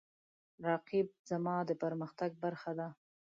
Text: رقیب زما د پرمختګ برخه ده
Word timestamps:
رقیب 0.67 1.07
زما 1.29 1.55
د 1.69 1.71
پرمختګ 1.83 2.31
برخه 2.43 2.71
ده 2.79 2.87